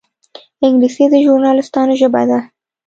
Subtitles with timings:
[0.65, 2.39] انګلیسي د ژورنالېستانو ژبه ده